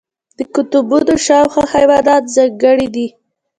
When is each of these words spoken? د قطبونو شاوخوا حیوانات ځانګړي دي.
د 0.37 0.39
قطبونو 0.53 1.13
شاوخوا 1.25 1.63
حیوانات 1.73 2.23
ځانګړي 2.35 2.87
دي. 2.95 3.07